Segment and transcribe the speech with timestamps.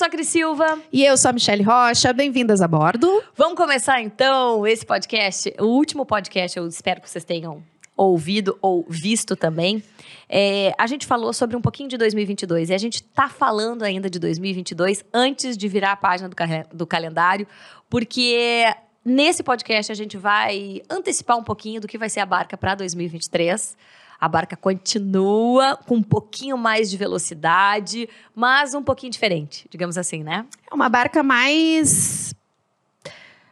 [0.00, 0.78] Sou a Cris Silva.
[0.90, 2.10] E eu sou a Michelle Rocha.
[2.14, 3.22] Bem-vindas a bordo.
[3.36, 7.62] Vamos começar então esse podcast, o último podcast, eu espero que vocês tenham
[7.94, 9.84] ouvido ou visto também.
[10.26, 14.08] É, a gente falou sobre um pouquinho de 2022 e a gente tá falando ainda
[14.08, 16.36] de 2022 antes de virar a página do,
[16.72, 17.46] do calendário,
[17.90, 18.74] porque
[19.04, 22.74] nesse podcast a gente vai antecipar um pouquinho do que vai ser a barca para
[22.74, 23.76] 2023.
[24.20, 30.22] A barca continua com um pouquinho mais de velocidade, mas um pouquinho diferente, digamos assim,
[30.22, 30.44] né?
[30.70, 32.34] É uma barca mais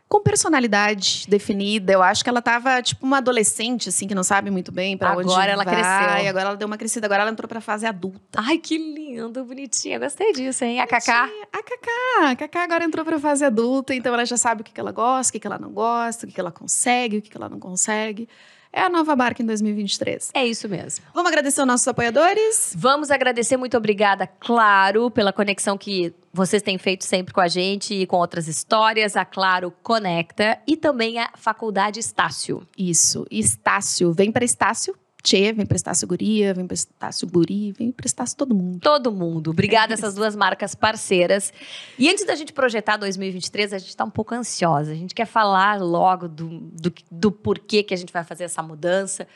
[0.08, 1.92] com personalidade definida.
[1.92, 5.12] Eu acho que ela tava tipo uma adolescente, assim, que não sabe muito bem para
[5.16, 5.74] onde Agora ela vai.
[5.74, 6.28] cresceu.
[6.30, 8.40] Agora ela deu uma crescida, agora ela entrou pra fase adulta.
[8.40, 9.98] Ai, que lindo, bonitinha.
[9.98, 10.80] Gostei disso, hein?
[10.80, 11.28] A Cacá.
[11.52, 12.30] A Cacá.
[12.30, 14.92] A Cacá agora entrou pra fase adulta, então ela já sabe o que, que ela
[14.92, 17.36] gosta, o que, que ela não gosta, o que, que ela consegue, o que, que
[17.36, 18.28] ela não consegue.
[18.72, 20.30] É a nova barca em 2023.
[20.34, 21.04] É isso mesmo.
[21.14, 22.74] Vamos agradecer aos nossos apoiadores?
[22.76, 27.94] Vamos agradecer, muito obrigada, claro, pela conexão que vocês têm feito sempre com a gente
[27.94, 29.16] e com outras histórias.
[29.16, 32.66] A Claro Conecta e também a Faculdade Estácio.
[32.76, 33.26] Isso.
[33.30, 34.12] Estácio.
[34.12, 34.94] Vem para Estácio.
[35.28, 38.80] Tchê, vem para Estácio Guria, vem para Estácio Buri, vem Estácio todo mundo.
[38.80, 39.50] Todo mundo.
[39.50, 41.52] Obrigada essas duas marcas parceiras.
[41.98, 44.90] E antes da gente projetar 2023, a gente está um pouco ansiosa.
[44.90, 48.62] A gente quer falar logo do, do, do porquê que a gente vai fazer essa
[48.62, 49.28] mudança.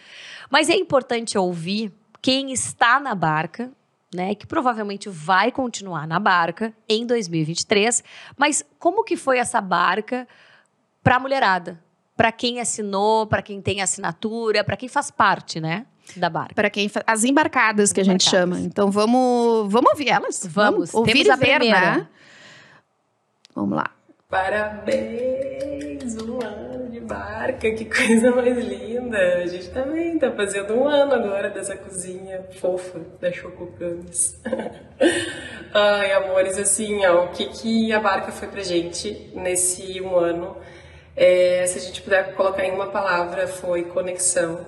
[0.49, 3.71] Mas é importante ouvir quem está na barca,
[4.15, 8.03] né, que provavelmente vai continuar na barca em 2023,
[8.35, 10.27] mas como que foi essa barca
[11.03, 11.79] para a mulherada?
[12.23, 15.85] Para quem assinou, para quem tem assinatura, para quem faz parte, né,
[16.15, 16.55] da barca.
[16.55, 17.03] Para quem fa...
[17.05, 18.61] as embarcadas que a gente chama.
[18.61, 20.47] Então vamos, vamos ouvir elas.
[20.47, 20.95] Vamos.
[20.95, 21.81] ouvir Temos e a ver, primeira.
[21.81, 22.09] né?
[23.53, 23.91] Vamos lá.
[24.31, 26.15] Parabéns!
[26.23, 29.19] Um ano de barca, que coisa mais linda!
[29.43, 34.41] A gente também tá fazendo um ano agora dessa cozinha fofa da Chococamis.
[35.75, 40.57] Ai, amores, assim, ó, o que, que a barca foi pra gente nesse um ano?
[41.15, 44.67] É, se a gente puder colocar em uma palavra, foi conexão.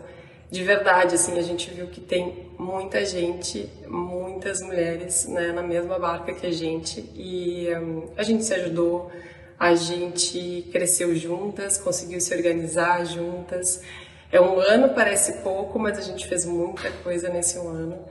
[0.51, 5.99] De verdade, assim, a gente viu que tem muita gente, muitas mulheres né, na mesma
[5.99, 9.11] barca que a gente e hum, a gente se ajudou,
[9.59, 13.83] a gente cresceu juntas, conseguiu se organizar juntas.
[14.31, 18.05] É um ano, parece pouco, mas a gente fez muita coisa nesse um ano.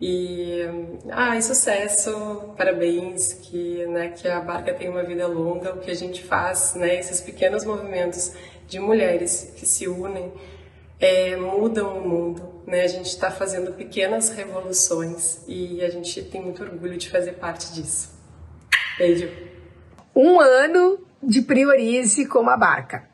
[0.00, 5.78] E, hum, ai, sucesso, parabéns, que, né, que a barca tem uma vida longa, o
[5.78, 8.32] que a gente faz, né, esses pequenos movimentos
[8.66, 10.32] de mulheres que se unem,
[11.00, 16.42] é, mudam o mundo, né, a gente está fazendo pequenas revoluções e a gente tem
[16.42, 18.12] muito orgulho de fazer parte disso.
[18.98, 19.54] Beijo!
[20.14, 23.08] um ano de Priorize como a barca.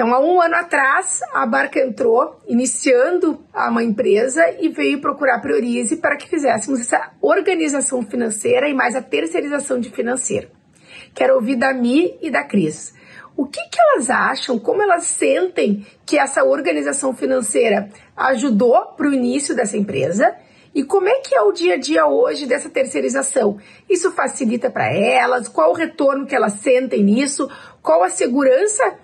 [0.00, 5.94] Então, há um ano atrás, a barca entrou, iniciando uma empresa e veio procurar Priorize
[5.98, 10.48] para que fizéssemos essa organização financeira e mais a terceirização de financeiro.
[11.14, 12.94] Quero ouvir da Mi e da Cris.
[13.36, 19.12] O que, que elas acham, como elas sentem que essa organização financeira ajudou para o
[19.12, 20.34] início dessa empresa
[20.74, 23.58] e como é que é o dia a dia hoje dessa terceirização?
[23.86, 25.46] Isso facilita para elas?
[25.46, 27.50] Qual o retorno que elas sentem nisso?
[27.82, 28.98] Qual a segurança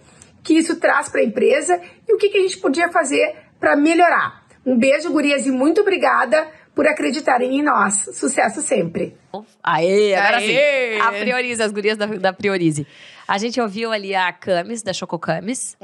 [0.46, 1.80] que isso traz para a empresa?
[2.08, 4.44] E o que, que a gente podia fazer para melhorar?
[4.64, 8.08] Um beijo, gurias, e muito obrigada por acreditarem em nós.
[8.14, 9.16] Sucesso sempre.
[9.62, 10.94] Aê, agora Aê!
[10.94, 11.00] sim.
[11.00, 12.86] A Priorize, as gurias da, da Priorize.
[13.26, 15.76] A gente ouviu ali a Camis, da Chococamis,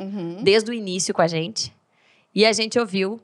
[0.42, 1.74] desde o início com a gente.
[2.34, 3.20] E a gente ouviu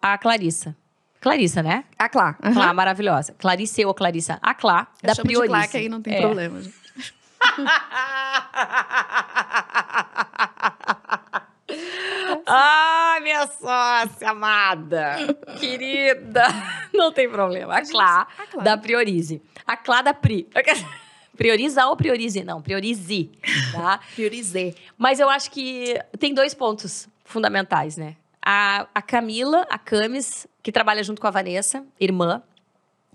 [0.00, 0.76] a Clarissa.
[1.20, 1.84] Clarissa, né?
[1.98, 2.34] A Clá.
[2.34, 2.72] Clá, Aham.
[2.74, 3.32] maravilhosa.
[3.38, 4.38] Clarice ou Clarissa?
[4.42, 5.54] A Clá, Eu da chamo de Priorize.
[5.54, 6.20] Clá, que aí não tem É.
[6.20, 6.60] problema.
[6.60, 6.74] gente.
[12.46, 15.16] Ah, minha sócia amada,
[15.58, 16.44] querida.
[16.92, 17.76] Não tem problema.
[17.78, 18.62] A Clá, A Clá.
[18.62, 19.40] da Priorize.
[19.66, 20.48] A Clá da Pri.
[21.36, 22.44] Prioriza ou priorize?
[22.44, 23.30] Não, priorize,
[23.72, 23.98] tá?
[24.14, 24.76] Priorizei.
[24.98, 28.16] Mas eu acho que tem dois pontos fundamentais, né?
[28.44, 32.42] A, a Camila, a Camis, que trabalha junto com a Vanessa, irmã,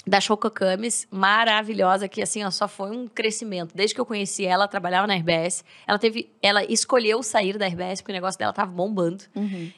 [0.08, 3.76] da Choco Camis, maravilhosa, que assim, ó, só foi um crescimento.
[3.76, 5.64] Desde que eu conheci ela, ela trabalhava na RBS.
[5.86, 9.24] Ela teve, ela escolheu sair da RBS porque o negócio dela tava bombando.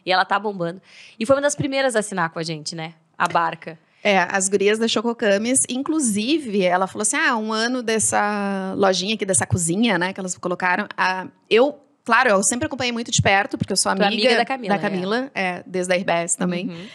[0.06, 0.82] E ela tá bombando.
[1.20, 2.94] E foi uma das primeiras a assinar com a gente, né?
[3.18, 3.78] A barca.
[4.02, 9.26] É, as gurias da Chococamis, inclusive, ela falou assim: ah, um ano dessa lojinha aqui,
[9.26, 10.88] dessa cozinha, né, que elas colocaram.
[10.96, 14.36] Ah, eu, claro, eu sempre acompanhei muito de perto, porque eu sou é amiga, amiga
[14.38, 16.70] da Camila, da Camila, é, desde a RBS também.
[16.70, 16.88] Uhum.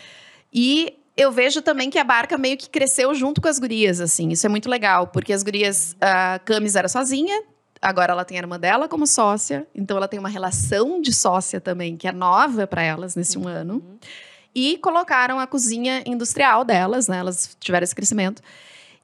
[0.51, 4.31] E eu vejo também que a barca meio que cresceu junto com as gurias, assim.
[4.31, 7.43] Isso é muito legal, porque as gurias, a Camis era sozinha,
[7.81, 11.61] agora ela tem a irmã dela como sócia, então ela tem uma relação de sócia
[11.61, 13.82] também, que é nova para elas nesse um ano.
[14.55, 17.19] E colocaram a cozinha industrial delas, né?
[17.19, 18.40] Elas tiveram esse crescimento.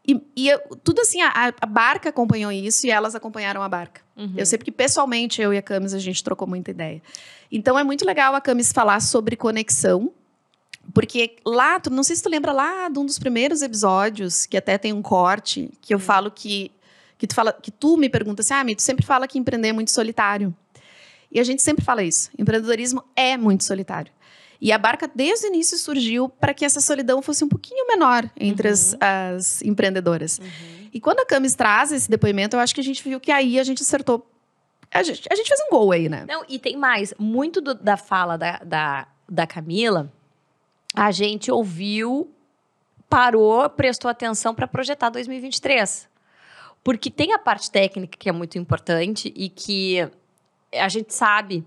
[0.06, 4.00] e, e eu- tudo assim, a, a barca acompanhou isso e elas acompanharam a barca.
[4.16, 4.32] Uhum.
[4.36, 7.02] Eu sei porque pessoalmente eu e a Camis a gente trocou muita ideia.
[7.52, 10.10] Então é muito legal a Camis falar sobre conexão,
[10.94, 14.56] porque lá, tu, não sei se tu lembra lá de um dos primeiros episódios, que
[14.56, 16.70] até tem um corte, que eu falo que
[17.18, 19.68] que tu fala que tu me pergunta assim: "Ah, Mi, tu sempre fala que empreender
[19.68, 20.54] é muito solitário".
[21.30, 22.30] E a gente sempre fala isso.
[22.38, 24.10] Empreendedorismo é muito solitário.
[24.60, 28.28] E a barca desde o início surgiu para que essa solidão fosse um pouquinho menor
[28.38, 30.38] entre as, as empreendedoras.
[30.38, 30.88] Uhum.
[30.92, 33.58] E quando a Camis traz esse depoimento, eu acho que a gente viu que aí
[33.60, 34.26] a gente acertou.
[34.92, 36.24] A gente, a gente fez um gol aí, né?
[36.28, 37.14] Não, e tem mais.
[37.18, 40.12] Muito do- da fala da, da, da Camila,
[40.94, 42.32] a gente ouviu,
[43.08, 46.08] parou, prestou atenção para projetar 2023.
[46.82, 50.08] Porque tem a parte técnica que é muito importante e que
[50.72, 51.64] a gente sabe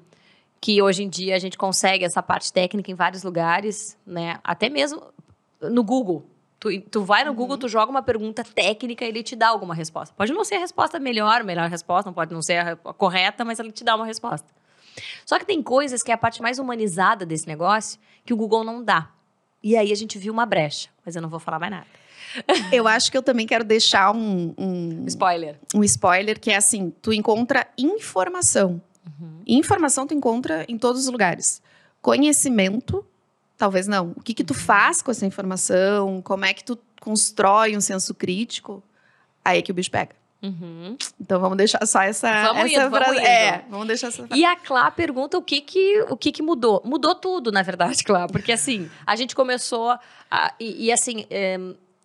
[0.60, 4.40] que hoje em dia a gente consegue essa parte técnica em vários lugares, né?
[4.44, 5.04] Até mesmo
[5.62, 6.26] no Google.
[6.60, 9.76] Tu, tu vai no Google, tu joga uma pergunta técnica e ele te dá alguma
[9.76, 10.16] resposta.
[10.16, 12.94] Pode não ser a resposta melhor, a melhor resposta, não pode não ser a, a
[12.94, 14.48] correta, mas ele te dá uma resposta.
[15.26, 18.64] Só que tem coisas que é a parte mais humanizada desse negócio que o Google
[18.64, 19.10] não dá.
[19.62, 21.88] E aí a gente viu uma brecha, mas eu não vou falar mais nada.
[22.72, 25.60] Eu acho que eu também quero deixar um, um, Spoiler.
[25.76, 28.82] um spoiler, que é assim: tu encontra informação.
[29.46, 31.62] Informação tu encontra em todos os lugares.
[32.02, 33.06] Conhecimento,
[33.58, 34.14] talvez não.
[34.18, 36.22] O que, que tu faz com essa informação?
[36.24, 38.82] Como é que tu constrói um senso crítico?
[39.46, 40.16] Aí é que o bicho pega.
[40.44, 40.98] Uhum.
[41.22, 43.18] Então vamos deixar só essa, Vamos essa indo, vamos frase.
[43.20, 43.26] indo.
[43.28, 44.42] É, vamos deixar essa frase.
[44.42, 46.82] E a Clá pergunta o que que, o que que mudou.
[46.84, 48.28] Mudou tudo, na verdade, Clá.
[48.28, 49.98] Porque, assim, a gente começou...
[50.30, 51.58] a- e, e, assim, é,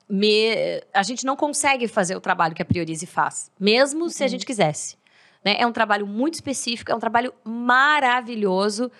[0.08, 3.50] me- a gente não consegue fazer o trabalho que a Priorize faz.
[3.58, 4.96] Mesmo se a gente quisesse.
[5.44, 5.56] né?
[5.58, 8.90] É um trabalho muito específico, é um trabalho maravilhoso,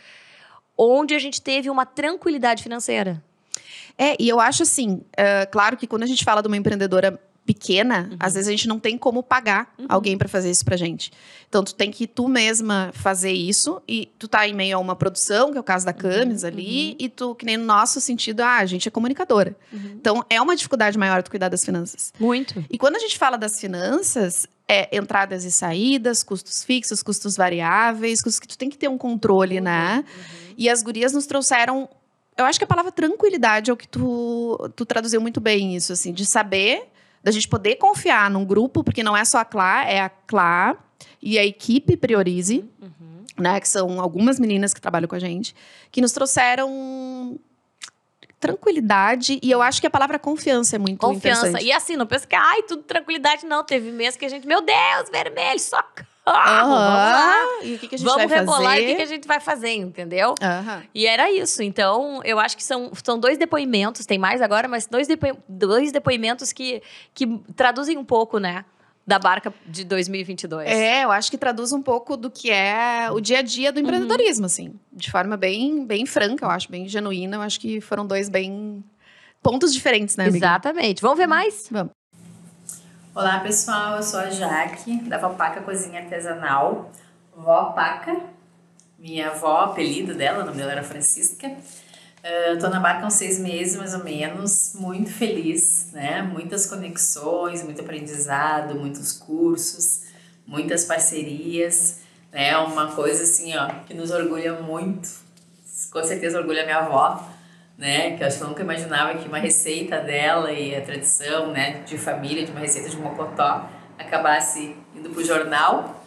[0.77, 3.23] onde a gente teve uma tranquilidade financeira.
[3.97, 7.21] É, e eu acho assim, é, claro que quando a gente fala de uma empreendedora
[7.49, 11.11] pequena, às vezes a gente não tem como pagar alguém para fazer isso pra gente.
[11.49, 14.95] Então tu tem que tu mesma fazer isso e tu tá em meio a uma
[14.95, 18.43] produção, que é o caso da Camis ali, e tu que nem no nosso sentido,
[18.43, 19.57] ah, a gente é comunicadora.
[19.73, 22.13] Então é uma dificuldade maior tu cuidar das finanças.
[22.21, 22.63] Muito.
[22.71, 28.21] E quando a gente fala das finanças, é entradas e saídas, custos fixos, custos variáveis,
[28.21, 30.05] custos que tu tem que ter um controle, né?
[30.59, 31.89] E as gurias nos trouxeram.
[32.37, 35.95] Eu acho que a palavra tranquilidade é o que tu, tu traduziu muito bem isso,
[35.95, 36.89] assim, de saber,
[37.23, 40.77] da gente poder confiar num grupo, porque não é só a Clá, é a Clá
[41.21, 42.65] e a equipe Priorize,
[43.37, 43.61] né?
[43.61, 45.55] Que são algumas meninas que trabalham com a gente,
[45.91, 47.39] que nos trouxeram
[48.41, 51.49] tranquilidade e eu acho que a palavra confiança é muito Confiança.
[51.49, 51.69] interessante.
[51.69, 53.65] E assim, não pensa que, ai, tudo tranquilidade, não.
[53.65, 55.59] Teve mês que a gente, meu Deus, vermelho,
[56.29, 56.61] Aham.
[56.69, 57.45] Vamos lá.
[57.63, 58.81] E o que, que a gente Vamos vai rebolar fazer?
[58.81, 60.35] e o que, que a gente vai fazer, entendeu?
[60.43, 60.83] Aham.
[60.95, 61.63] E era isso.
[61.63, 65.93] Então, eu acho que são, são dois depoimentos, tem mais agora, mas dois, depo, dois
[65.93, 66.83] depoimentos que,
[67.15, 67.27] que
[67.57, 68.65] traduzem um pouco, né?
[69.07, 70.69] Da barca de 2022.
[70.69, 73.81] É, eu acho que traduz um pouco do que é o dia a dia do
[73.81, 74.75] empreendedorismo, assim.
[74.93, 77.37] De forma bem, bem franca, eu acho, bem genuína.
[77.37, 78.85] Eu acho que foram dois bem...
[79.43, 80.39] Pontos diferentes, né, amiga?
[80.47, 81.01] Exatamente.
[81.01, 81.69] Vamos ver mais?
[81.71, 81.93] Vamos.
[83.19, 86.93] Olá pessoal, eu sou a Jaque, da Vapaca Cozinha Artesanal,
[87.37, 88.17] Vó Paca,
[88.97, 91.49] minha avó, apelido dela, o nome dela era Francisca.
[91.49, 96.23] Uh, tô na barca há seis meses, mais ou menos, muito feliz, né?
[96.23, 100.05] Muitas conexões, muito aprendizado, muitos cursos,
[100.47, 102.57] muitas parcerias, né?
[102.59, 105.09] Uma coisa assim, ó, que nos orgulha muito,
[105.91, 107.29] com certeza orgulha minha avó,
[107.79, 108.17] né?
[108.17, 111.83] Que eu acho que eu nunca imaginava que uma receita dela e a tradição, né,
[111.87, 116.05] de família, de uma receita de mocotó, acabasse indo pro jornal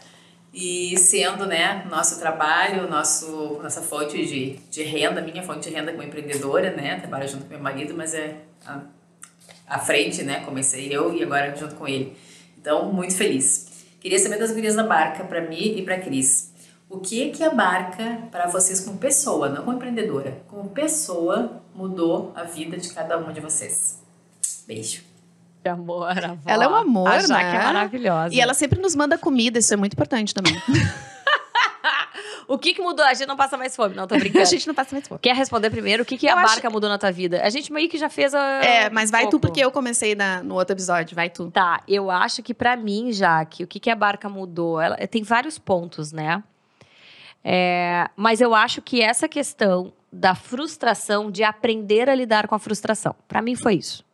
[0.53, 5.93] e sendo, né, nosso trabalho, nosso, nossa fonte de, de renda, minha fonte de renda
[5.93, 6.99] como empreendedora, né?
[6.99, 8.35] Trabalho junto com meu marido, mas é
[9.65, 10.41] a, frente, né?
[10.43, 12.17] Comecei eu e agora junto com ele.
[12.59, 13.85] Então, muito feliz.
[14.01, 16.51] Queria saber das gurias da barca, para mim e para Cris.
[16.89, 22.31] O que que a barca, para vocês como pessoa, não como empreendedora, como pessoa, mudou
[22.35, 24.01] a vida de cada uma de vocês?
[24.67, 25.03] Beijo.
[25.63, 26.37] Que amor, avó.
[26.45, 27.55] Ela é um amor, a Jaque né?
[27.55, 28.33] é maravilhosa.
[28.33, 30.53] E ela sempre nos manda comida, isso é muito importante também.
[32.47, 33.05] O que, que mudou?
[33.05, 33.95] A gente não passa mais fome.
[33.95, 34.41] Não, tô brincando.
[34.43, 35.21] a gente não passa mais fome.
[35.21, 36.03] Quer responder primeiro?
[36.03, 37.41] O que, que a Eu acho- barca mudou na tua vida?
[37.43, 38.41] A gente meio que já fez a.
[38.61, 39.47] É, mas vai tu, pouco.
[39.47, 41.15] porque eu comecei na- no outro episódio.
[41.15, 41.49] Vai tu.
[41.49, 44.81] Tá, eu acho que pra mim, Jaque, o que, que a barca mudou?
[44.81, 46.43] Ela tem vários pontos, né?
[47.41, 52.59] É, mas eu acho que essa questão da frustração, de aprender a lidar com a
[52.59, 54.05] frustração, pra mim foi isso.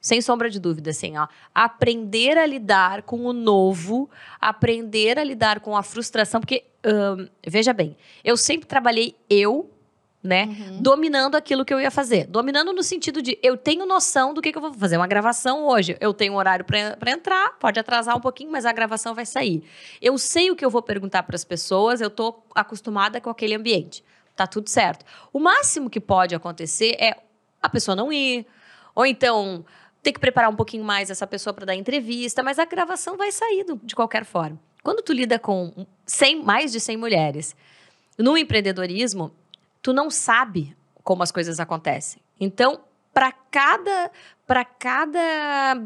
[0.00, 1.26] Sem sombra de dúvida, assim, ó.
[1.54, 7.72] Aprender a lidar com o novo, aprender a lidar com a frustração, porque, hum, veja
[7.72, 9.70] bem, eu sempre trabalhei eu
[10.24, 10.48] né?
[10.80, 12.26] Dominando aquilo que eu ia fazer.
[12.26, 14.96] Dominando no sentido de eu tenho noção do que, que eu vou fazer.
[14.96, 15.98] Uma gravação hoje.
[16.00, 19.62] Eu tenho um horário para entrar, pode atrasar um pouquinho, mas a gravação vai sair.
[20.00, 23.54] Eu sei o que eu vou perguntar para as pessoas, eu tô acostumada com aquele
[23.54, 24.02] ambiente.
[24.36, 25.04] Tá tudo certo.
[25.32, 27.16] O máximo que pode acontecer é
[27.62, 28.46] a pessoa não ir,
[28.94, 29.64] ou então
[30.02, 33.32] ter que preparar um pouquinho mais essa pessoa para dar entrevista, mas a gravação vai
[33.32, 34.60] sair de qualquer forma.
[34.82, 37.56] Quando tu lida com 100, mais de 100 mulheres,
[38.18, 39.32] no empreendedorismo,
[39.80, 42.20] tu não sabe como as coisas acontecem.
[42.38, 42.80] Então,
[43.12, 44.10] para cada
[44.46, 45.82] para cada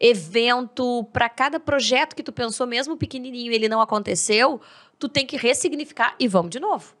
[0.00, 4.60] evento, para cada projeto que tu pensou, mesmo pequenininho, ele não aconteceu,
[4.98, 6.96] tu tem que ressignificar e vamos de novo.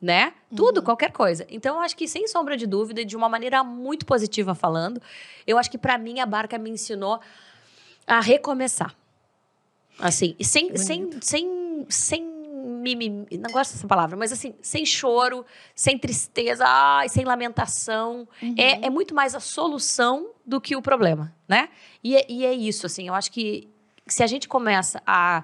[0.00, 0.34] Né?
[0.54, 1.46] Tudo, qualquer coisa.
[1.48, 5.00] Então, eu acho que, sem sombra de dúvida, de uma maneira muito positiva falando,
[5.46, 7.18] eu acho que, para mim, a barca me ensinou
[8.06, 8.94] a recomeçar.
[9.98, 12.36] Assim, e sem, sem, sem, sem
[12.66, 18.28] mimimi, não gosto dessa palavra, mas assim, sem choro, sem tristeza, ai, sem lamentação.
[18.56, 21.68] É, é muito mais a solução do que o problema, né?
[22.02, 23.68] E é, e é isso, assim, eu acho que
[24.06, 25.42] se a gente começa a,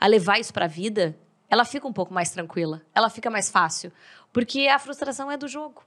[0.00, 1.16] a levar isso para a vida,
[1.48, 3.92] ela fica um pouco mais tranquila, ela fica mais fácil,
[4.32, 5.82] porque a frustração é do jogo.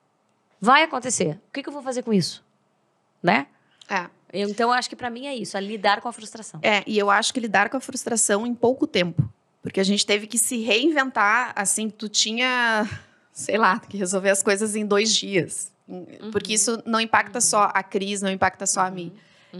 [0.59, 1.39] Vai acontecer.
[1.49, 2.43] O que, que eu vou fazer com isso?
[3.21, 3.47] Né?
[3.89, 4.09] É.
[4.33, 6.59] Então, eu acho que para mim é isso, é lidar com a frustração.
[6.63, 9.27] É, e eu acho que lidar com a frustração em pouco tempo.
[9.61, 12.87] Porque a gente teve que se reinventar, assim, tu tinha,
[13.33, 15.71] sei lá, que resolver as coisas em dois dias.
[16.31, 19.13] Porque isso não impacta só a Cris, não impacta só a mim.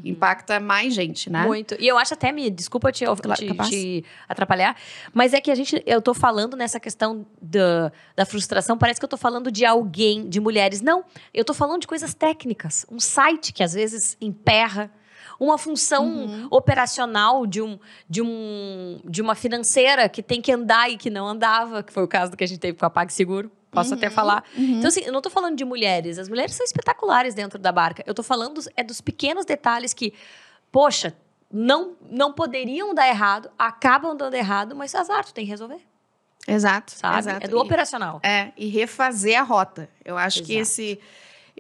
[0.03, 1.45] Impacta mais gente, né?
[1.45, 1.75] Muito.
[1.79, 3.05] E eu acho até, me desculpa te,
[3.36, 4.75] te, te atrapalhar,
[5.13, 9.05] mas é que a gente, eu tô falando nessa questão da, da frustração, parece que
[9.05, 10.81] eu tô falando de alguém, de mulheres.
[10.81, 12.86] Não, eu tô falando de coisas técnicas.
[12.89, 14.91] Um site que às vezes emperra,
[15.39, 16.48] uma função Uhum.
[16.51, 21.27] operacional de, um, de, um, de uma financeira que tem que andar e que não
[21.27, 23.51] andava, que foi o caso que a gente teve com a PagSeguro.
[23.71, 24.43] Posso até falar.
[24.57, 26.19] Então, assim, eu não tô falando de mulheres.
[26.19, 28.03] As mulheres são espetaculares dentro da barca.
[28.05, 30.13] Eu tô falando dos- é dos pequenos detalhes que,
[30.71, 31.15] poxa,
[31.51, 35.79] não, não poderiam dar errado, acabam dando errado, mas azar, tu tem que resolver,
[36.47, 37.19] Exato, sabe?
[37.19, 37.45] exato.
[37.45, 38.19] É do E- operacional.
[38.23, 39.89] É, e refazer a rota.
[40.03, 40.61] Eu acho que Exato.
[40.61, 40.99] esse.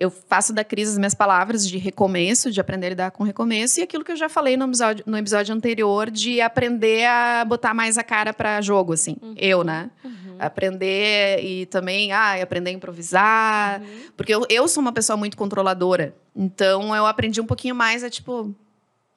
[0.01, 3.79] Eu faço da crise as minhas palavras de recomeço, de aprender a lidar com recomeço,
[3.79, 7.71] e aquilo que eu já falei no episódio, no episódio anterior, de aprender a botar
[7.75, 9.15] mais a cara para jogo, assim.
[9.37, 9.91] Eu, né?
[10.39, 13.79] Aprender e também, ah, aprender a improvisar.
[14.17, 16.15] Porque eu, eu sou uma pessoa muito controladora.
[16.35, 18.55] Então eu aprendi um pouquinho mais a, tipo,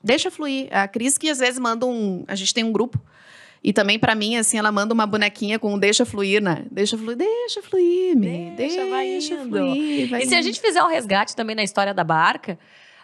[0.03, 0.69] deixa fluir.
[0.71, 2.25] A Cris que às vezes manda um.
[2.29, 3.00] A gente tem um grupo.
[3.64, 6.66] E também, pra mim, assim, ela manda uma bonequinha com um deixa fluir, né?
[6.71, 8.50] Deixa fluir, deixa fluir, me.
[8.54, 9.49] Deixa, Deixa, vai indo.
[9.49, 10.11] fluir.
[10.11, 10.44] Vai E se a indo.
[10.44, 12.59] gente fizer um resgate também na história da barca,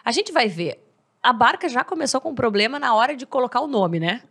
[0.05, 0.79] a gente vai ver.
[1.23, 4.21] A barca já começou com um problema na hora de colocar o nome, né?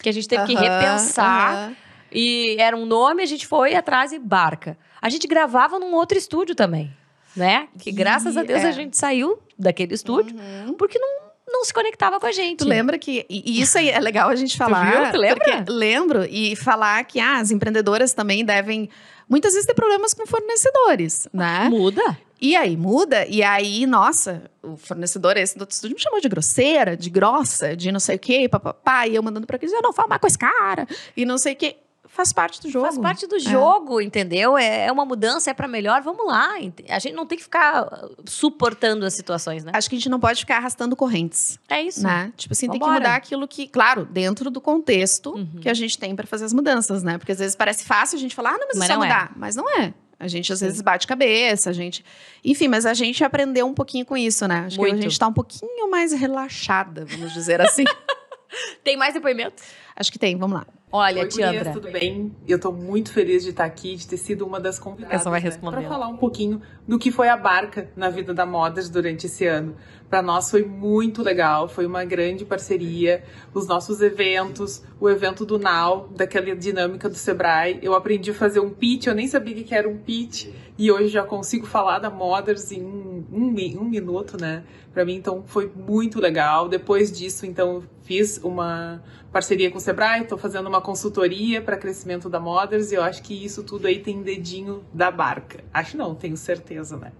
[0.00, 1.52] Que a gente teve que Aham, repensar.
[1.54, 1.76] aham.
[2.12, 4.78] E era um nome, a gente foi atrás e barca.
[5.02, 6.90] A gente gravava num outro estúdio também,
[7.36, 7.66] né?
[7.78, 8.68] Que E- graças a Deus é.
[8.68, 10.74] a gente saiu daquele estúdio, Uhum.
[10.74, 12.58] porque não, não se conectava com a gente.
[12.58, 13.26] Tu lembra que.
[13.28, 14.90] E isso aí é legal a gente falar.
[14.90, 15.12] viu?
[15.12, 15.64] Tu lembra?
[15.68, 16.24] Lembro.
[16.24, 18.88] E falar que ah, as empreendedoras também devem.
[19.28, 21.68] Muitas vezes ter problemas com fornecedores, né?
[21.68, 22.18] Muda.
[22.40, 26.28] E aí muda, e aí, nossa, o fornecedor esse do outro estúdio me chamou de
[26.28, 29.82] grosseira, de grossa, de não sei o quê, papapá, e eu mandando pra Cris, eu
[29.82, 31.76] não falo mais com esse cara, e não sei o quê.
[32.12, 32.84] Faz parte do jogo.
[32.86, 34.58] Faz parte do jogo, entendeu?
[34.58, 36.54] É, é uma mudança, é pra melhor, vamos lá.
[36.88, 39.70] A gente não tem que ficar uh, suportando as situações, né?
[39.74, 42.02] Acho que a gente não pode ficar arrastando correntes, É isso.
[42.02, 42.32] né?
[42.36, 43.00] Tipo assim, tem que Vambora.
[43.00, 45.60] mudar aquilo que, claro, dentro do contexto Uhum.
[45.62, 47.16] que a gente tem pra fazer as mudanças, né?
[47.16, 49.04] Porque às vezes parece fácil a gente falar, ah, não, mas, Mas é só não
[49.04, 49.08] é.
[49.08, 49.32] mudar.
[49.36, 49.94] Mas não é.
[50.18, 52.04] A gente às vezes bate cabeça, a gente.
[52.44, 54.64] Enfim, mas a gente aprendeu um pouquinho com isso, né?
[54.66, 54.98] Acho que Muito.
[54.98, 57.84] a gente tá um pouquinho mais relaxada, vamos dizer assim.
[58.84, 59.62] Tem mais depoimento?
[59.94, 60.66] Acho que tem, vamos lá.
[60.92, 61.58] Olha, Oi, Tiandra.
[61.58, 62.34] gurias, tudo bem?
[62.48, 65.20] Eu tô muito feliz de estar aqui, de ter sido uma das convidadas.
[65.20, 65.80] Essa vai né, responder.
[65.80, 69.46] Pra falar um pouquinho do que foi a barca na vida da Modas durante esse
[69.46, 69.76] ano.
[70.10, 73.22] Pra nós foi muito legal, foi uma grande parceria.
[73.54, 77.78] Os nossos eventos, o evento do Now, daquela dinâmica do Sebrae.
[77.80, 80.48] Eu aprendi a fazer um pitch, eu nem sabia o que era um pitch.
[80.76, 84.64] E hoje já consigo falar da Mothers em um, um, um minuto, né?
[84.92, 86.68] Pra mim, então, foi muito legal.
[86.68, 89.00] Depois disso, então, fiz uma
[89.30, 93.22] parceria com o Sebrae, tô fazendo uma consultoria para crescimento da Mothers e eu acho
[93.22, 95.62] que isso tudo aí tem dedinho da barca.
[95.72, 97.12] Acho não, tenho certeza, né?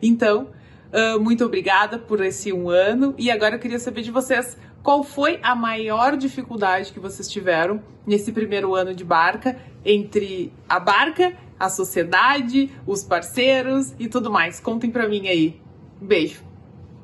[0.00, 0.48] Então,
[0.92, 5.02] ah, muito obrigada por esse um ano e agora eu queria saber de vocês qual
[5.02, 11.36] foi a maior dificuldade que vocês tiveram nesse primeiro ano de barca entre a barca,
[11.58, 14.60] a sociedade, os parceiros e tudo mais.
[14.60, 15.60] Contem pra mim aí.
[16.00, 16.42] Um beijo.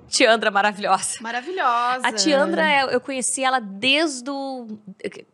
[0.09, 1.19] Tiandra maravilhosa.
[1.21, 2.07] Maravilhosa.
[2.07, 4.67] A Tiandra, eu conheci ela desde o.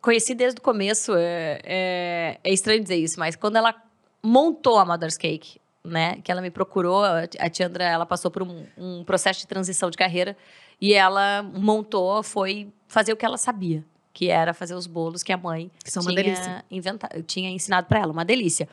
[0.01, 1.13] Conheci desde o começo.
[1.15, 3.75] É, é, é estranho dizer isso, mas quando ela
[4.23, 6.17] montou a Mother's Cake, né?
[6.23, 7.03] Que ela me procurou.
[7.03, 10.35] A Tiandra, ela passou por um, um processo de transição de carreira
[10.79, 13.83] e ela montou, foi fazer o que ela sabia,
[14.13, 16.65] que era fazer os bolos que a mãe Que são tinha, delícia.
[16.71, 18.67] inventa- tinha ensinado para ela, uma delícia.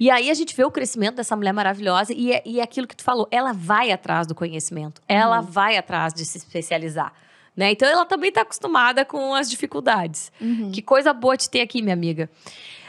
[0.00, 2.86] E aí a gente vê o crescimento dessa mulher maravilhosa e é, e é aquilo
[2.86, 7.12] que tu falou, ela vai atrás do conhecimento, ela vai atrás de se especializar.
[7.56, 7.72] Né?
[7.72, 10.30] Então ela também está acostumada com as dificuldades.
[10.72, 12.30] Que coisa boa te ter aqui, minha amiga.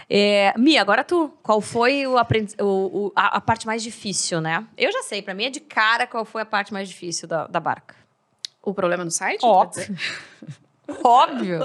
[0.10, 2.66] É, Mia, agora tu, qual foi o aprendi- o-
[3.08, 4.66] o- a, a parte mais difícil, né?
[4.76, 7.46] Eu já sei, pra mim é de cara qual foi a parte mais difícil da,
[7.46, 7.96] da barca.
[8.64, 9.42] O problema no site?
[9.46, 9.96] Óbvio.
[11.04, 11.60] Óbvio.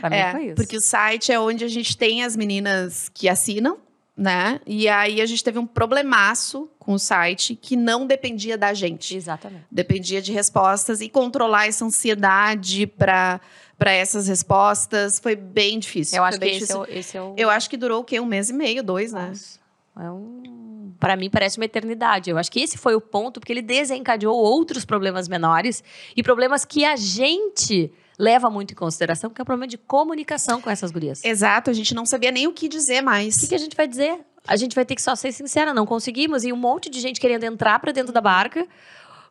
[0.00, 0.54] Pra mim É, foi isso.
[0.54, 3.78] porque o site é onde a gente tem as meninas que assinam,
[4.16, 4.60] né?
[4.64, 9.16] E aí a gente teve um problemaço com o site que não dependia da gente.
[9.16, 9.64] Exatamente.
[9.68, 13.40] Dependia de respostas e controlar essa ansiedade para
[13.76, 16.16] para essas respostas foi bem difícil.
[16.16, 17.34] Eu acho que esse é, o, esse é o.
[17.36, 18.18] Eu acho que durou o quê?
[18.18, 19.28] Um mês e meio, dois, né?
[19.28, 19.58] Nossa,
[20.00, 20.94] é um...
[20.98, 22.30] Pra mim parece uma eternidade.
[22.30, 25.84] Eu acho que esse foi o ponto, porque ele desencadeou outros problemas menores
[26.16, 30.58] e problemas que a gente leva muito em consideração, que é o problema de comunicação
[30.58, 31.22] com essas gurias.
[31.22, 33.36] Exato, a gente não sabia nem o que dizer mais.
[33.36, 34.20] O que, que a gente vai dizer?
[34.46, 36.44] A gente vai ter que só ser sincera, não conseguimos.
[36.44, 38.66] E um monte de gente querendo entrar pra dentro da barca,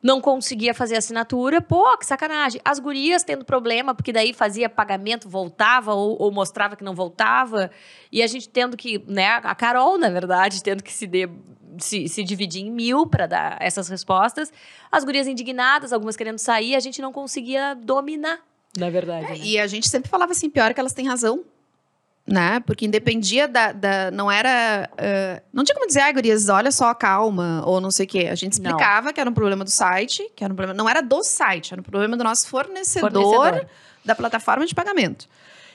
[0.03, 1.61] não conseguia fazer assinatura.
[1.61, 2.59] Pô, que sacanagem.
[2.63, 7.71] As gurias tendo problema, porque daí fazia pagamento, voltava, ou, ou mostrava que não voltava.
[8.11, 11.29] E a gente tendo que, né, a Carol, na verdade, tendo que se, de-
[11.79, 14.51] se, se dividir em mil para dar essas respostas.
[14.91, 18.39] As gurias indignadas, algumas querendo sair, a gente não conseguia dominar.
[18.77, 19.27] Na verdade.
[19.27, 19.37] né?
[19.41, 21.43] E a gente sempre falava assim, pior que elas têm razão.
[22.27, 22.59] Né?
[22.61, 23.71] Porque independia da.
[23.71, 24.89] da- não era.
[24.97, 28.27] eh, não tinha como dizer, ai, gurias, olha só, calma, ou não sei o quê.
[28.31, 28.71] A gente Não.
[28.71, 30.75] explicava que era um problema do site, que era um problema.
[30.75, 33.69] Não era do site, era um problema do nosso fornecedor, Fornecedor.
[34.03, 35.27] da plataforma de pagamento.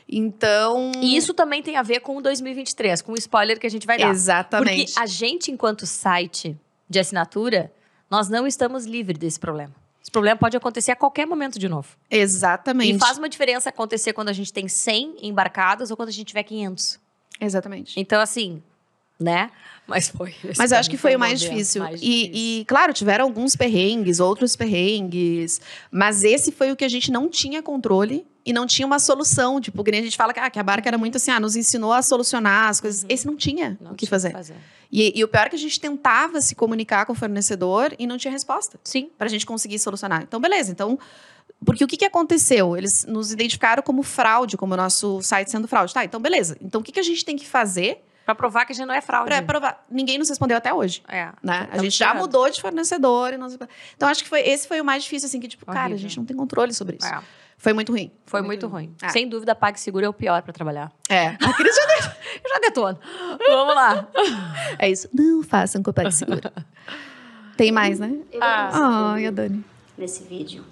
[0.09, 0.91] Então.
[1.01, 3.87] E isso também tem a ver com o 2023, com o spoiler que a gente
[3.87, 4.11] vai dar.
[4.11, 4.87] Exatamente.
[4.87, 6.59] Porque a gente, enquanto site
[6.89, 7.73] de assinatura,
[8.11, 9.73] nós não estamos livres desse problema.
[10.03, 11.89] Esse problema pode acontecer a qualquer momento de novo.
[12.11, 12.97] Exatamente.
[12.97, 16.29] E faz uma diferença acontecer quando a gente tem 100 embarcadas ou quando a gente
[16.29, 16.99] tiver 500.
[17.41, 17.99] Exatamente.
[17.99, 18.63] Então, assim,
[19.19, 19.51] né?
[19.87, 20.35] Mas foi.
[20.57, 21.83] Mas eu acho que foi o mais difícil.
[21.83, 22.31] mais E, difícil.
[22.35, 25.61] e, claro, tiveram alguns perrengues, outros perrengues.
[25.91, 29.61] Mas esse foi o que a gente não tinha controle e não tinha uma solução.
[29.61, 31.41] Tipo, que nem a gente fala que, ah, que a barca era muito assim, ah,
[31.41, 33.05] nos ensinou a solucionar as coisas.
[33.09, 33.77] Esse não tinha Uhum.
[33.81, 34.55] Não o que tinha fazer.
[34.93, 38.07] E, e o pior é que a gente tentava se comunicar com o fornecedor e
[38.07, 39.11] não tinha resposta Sim.
[39.17, 40.23] pra gente conseguir solucionar.
[40.23, 40.73] Então, beleza.
[40.73, 40.99] Então,
[41.65, 42.77] porque o que, que aconteceu?
[42.77, 45.95] Eles nos identificaram como fraude, como o nosso site sendo fraude.
[45.95, 46.57] Tá, então beleza.
[46.61, 48.95] Então, o que, que a gente tem que fazer Pra provar que a gente não
[48.95, 49.29] é fraude.
[49.29, 49.85] pra provar?
[49.91, 51.31] Ninguém nos respondeu até hoje É.
[51.43, 51.69] né?
[51.73, 53.33] A gente já mudou de fornecedor.
[53.33, 53.49] E não...
[53.97, 55.99] Então, acho que foi, esse foi o mais difícil, assim, que, tipo, cara, a Horrível.
[55.99, 57.09] gente não tem controle sobre isso.
[57.09, 57.21] É.
[57.61, 58.11] Foi muito ruim.
[58.25, 58.97] Foi muito ruim.
[59.03, 59.11] É.
[59.11, 60.91] Sem dúvida, PagSeguro é o pior pra trabalhar.
[61.11, 61.27] É.
[61.45, 61.83] Aquele já
[62.43, 62.99] Eu já detono.
[63.47, 64.09] Vamos lá.
[64.79, 65.11] É isso.
[65.13, 66.51] Não façam com o PagSeguro.
[67.59, 68.19] Tem mais, né?
[68.33, 69.29] Eu Ai, ah.
[69.29, 69.63] a Dani.
[69.99, 70.65] nesse vídeo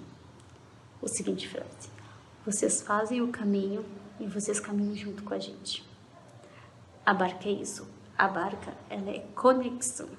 [0.99, 1.91] o seguinte frase:
[2.43, 3.85] Vocês fazem o caminho
[4.19, 5.87] e vocês caminham junto com a gente.
[7.05, 7.87] A barca é isso.
[8.17, 10.09] A barca, ela é conexão.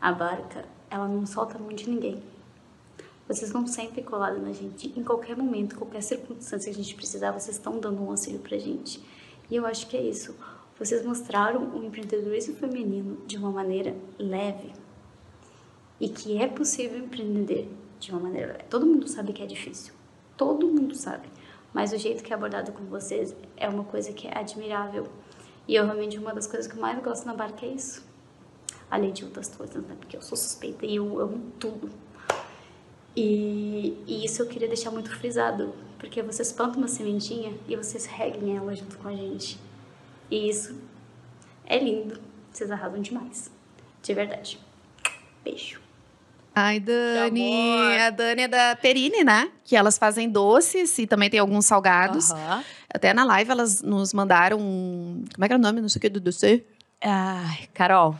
[0.00, 2.22] A barca, ela não solta a mão de ninguém.
[3.32, 4.92] Vocês estão sempre colados na gente.
[4.94, 8.58] Em qualquer momento, qualquer circunstância que a gente precisar, vocês estão dando um auxílio pra
[8.58, 9.02] gente.
[9.50, 10.36] E eu acho que é isso.
[10.78, 14.74] Vocês mostraram o empreendedorismo feminino de uma maneira leve,
[15.98, 18.64] e que é possível empreender de uma maneira leve.
[18.68, 19.94] Todo mundo sabe que é difícil.
[20.36, 21.26] Todo mundo sabe.
[21.72, 25.06] Mas o jeito que é abordado com vocês é uma coisa que é admirável.
[25.66, 28.04] E eu realmente, uma das coisas que eu mais gosto na barca é isso.
[28.90, 29.96] Além de outras coisas, né?
[29.98, 31.88] Porque eu sou suspeita e eu amo tudo.
[33.16, 35.74] E, e isso eu queria deixar muito frisado.
[35.98, 39.58] Porque vocês plantam uma sementinha e vocês reguem ela junto com a gente.
[40.30, 40.76] E isso
[41.66, 42.18] é lindo.
[42.50, 43.50] Vocês arrasam demais.
[44.02, 44.58] De verdade.
[45.44, 45.80] Beijo.
[46.54, 47.96] Ai, Dani.
[47.98, 49.50] A Dani é da Perine, né?
[49.64, 52.30] Que elas fazem doces e também tem alguns salgados.
[52.30, 52.64] Aham.
[52.92, 54.58] Até na live elas nos mandaram.
[54.60, 55.80] um- Como é que era o nome?
[55.80, 56.64] Não sei o que, do doce.
[57.00, 58.16] Ai, Carol.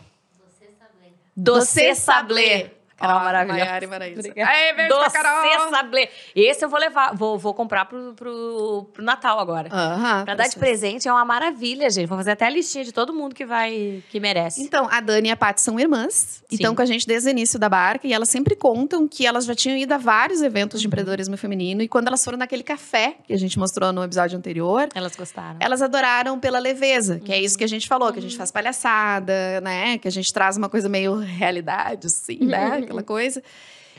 [1.35, 2.71] Doce Doce Sablé.
[2.97, 3.59] Carol Ó, maravilhosa.
[3.65, 4.19] Maiara e Maraísa.
[4.19, 4.49] Obrigada.
[4.51, 5.69] Ai, beijo Doce Carol.
[5.69, 6.09] Sablé.
[6.35, 9.69] Esse eu vou levar, vou, vou comprar pro, pro, pro Natal agora.
[9.71, 12.07] Aham, Pra dar de presente é uma maravilha, gente.
[12.07, 14.61] Vou fazer até a listinha de todo mundo que vai, que merece.
[14.61, 16.13] Então, a Dani e a Paty são irmãs.
[16.47, 16.55] Sim.
[16.55, 18.07] Estão com a gente desde o início da barca.
[18.07, 20.81] E elas sempre contam que elas já tinham ido a vários eventos Uhum.
[20.81, 21.81] de empreendedorismo feminino.
[21.81, 25.57] E quando elas foram naquele café que a gente mostrou no episódio anterior, Elas gostaram.
[25.59, 27.19] elas adoraram pela leveza.
[27.19, 27.41] Que é Uhum.
[27.43, 29.97] isso que a gente falou, que a gente faz palhaçada, né?
[29.97, 32.81] Que a gente traz uma coisa meio realidade, assim, né?
[32.93, 32.99] Uhum.
[32.99, 33.43] Aquela coisa.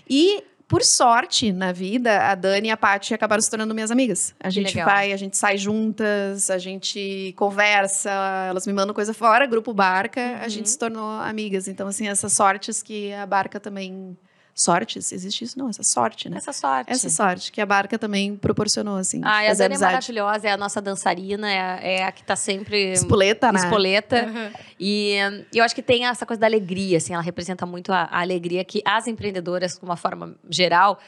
[0.08, 0.42] E...
[0.66, 4.34] por sorte, na vida, a Dani e a Paty acabaram se tornando minhas amigas.
[4.40, 4.86] A Que gente legal.
[4.88, 8.10] vai, a gente sai juntas, a gente conversa,
[8.48, 10.48] elas me mandam coisa fora, grupo Barca, a Uhum.
[10.48, 11.68] gente se tornou amigas.
[11.68, 14.16] Então, assim, essas sortes que a Barca também.
[14.54, 15.10] Sortes?
[15.12, 15.58] Existe isso?
[15.58, 16.36] Não, essa sorte, né?
[16.36, 16.92] Essa sorte.
[16.92, 19.20] Essa sorte que a Barca também proporcionou, assim.
[19.24, 19.92] Ah, e a Dani é amizade.
[19.94, 23.58] maravilhosa, é a nossa dançarina, é, a- é a que tá sempre Espoleta, né?
[23.58, 24.26] espoleta.
[24.26, 24.50] Uhum.
[24.78, 28.02] E hum, eu acho que tem essa coisa da alegria, assim, ela representa muito a,
[28.04, 31.00] a alegria que as empreendedoras, de uma forma geral,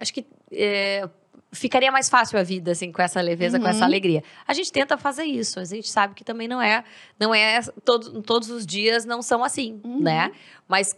[0.00, 1.06] acho que é,
[1.52, 3.70] ficaria mais fácil a vida, assim, com essa leveza, com Uhum.
[3.70, 4.24] essa alegria.
[4.48, 6.82] A gente tenta fazer isso, a gente sabe que também não é,
[7.20, 10.00] não é, todo, todos os dias não são assim, Uhum.
[10.00, 10.32] né?
[10.66, 10.96] Mas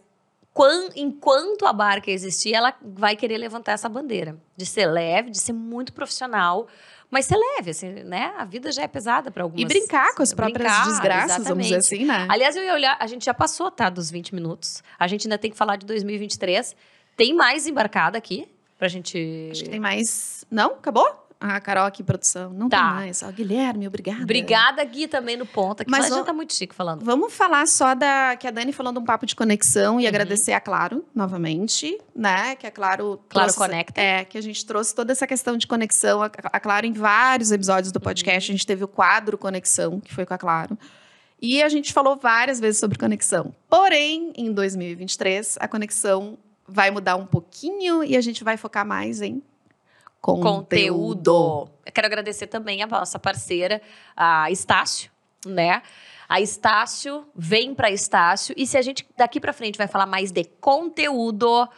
[0.95, 5.53] enquanto a barca existir, ela vai querer levantar essa bandeira de ser leve, de ser
[5.53, 6.67] muito profissional,
[7.11, 8.35] mas ser leve, assim, né?
[8.37, 9.63] A vida já é pesada para algumas.
[9.63, 12.05] E brincar com as próprias Brincar, desgraças, vamos dizer exatamente.
[12.05, 12.27] assim, né?
[12.29, 14.83] Aliás, eu ia olhar, a gente já passou, tá, dos 20 minutos.
[14.99, 16.75] A gente ainda tem que falar de 2023.
[17.17, 19.49] Tem mais embarcada aqui pra gente.
[19.51, 20.45] Acho que tem mais.
[20.51, 20.73] Não?
[20.73, 21.26] Acabou?
[21.39, 22.51] Ah, Carol aqui, produção.
[22.51, 22.79] Não Tá.
[22.79, 23.23] tem mais.
[23.23, 24.23] Ó, Guilherme, obrigada.
[24.23, 25.85] Obrigada, Gui, também no ponto.
[25.87, 27.05] Mas Mas, a gente ó- tá muito chique falando.
[27.05, 30.09] Vamos falar só da que a Dani falou de um papo de conexão e Uhum.
[30.09, 32.57] agradecer a Claro novamente, né?
[32.57, 34.01] Que a Claro Claro trouxe- Conecta.
[34.01, 36.23] É, que a gente trouxe toda essa questão de conexão.
[36.23, 40.15] A, a Claro em vários episódios do podcast, a gente teve o quadro Conexão, que
[40.15, 40.79] foi com a Claro.
[41.41, 43.55] E a gente falou várias vezes sobre conexão.
[43.69, 49.21] Porém, em 2023, a conexão vai mudar um pouquinho e a gente vai focar mais
[49.21, 49.43] em
[50.35, 51.33] conteúdo.
[51.33, 51.71] Conteúdo.
[51.85, 53.81] Eu quero agradecer também a nossa parceira,
[54.17, 55.11] a Estácio,
[55.45, 55.83] né?
[56.29, 60.33] A Estácio vem para Estácio e se a gente daqui para frente vai falar mais
[60.33, 61.69] de conteúdo,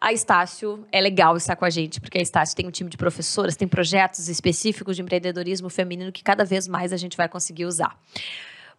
[0.00, 2.96] a Estácio é legal estar com a gente, porque a Estácio tem um time de
[2.96, 7.66] professoras, tem projetos específicos de empreendedorismo feminino que cada vez mais a gente vai conseguir
[7.66, 7.94] usar.